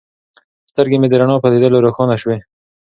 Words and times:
سترګې 0.71 0.97
مې 0.99 1.07
د 1.09 1.13
رڼا 1.21 1.35
په 1.41 1.47
لیدلو 1.53 1.83
روښانه 1.85 2.15
شوې. 2.21 2.37